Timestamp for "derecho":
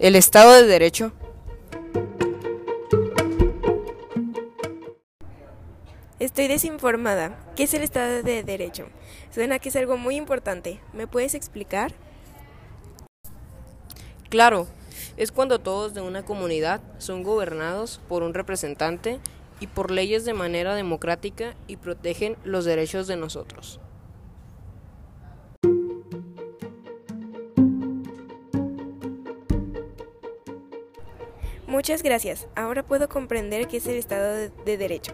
0.64-1.10, 8.44-8.86, 34.78-35.12